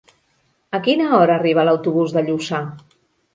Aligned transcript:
A 0.77 0.79
quina 0.87 1.09
hora 1.17 1.35
arriba 1.41 1.67
l'autobús 1.69 2.17
de 2.17 2.25
Lluçà? 2.31 2.63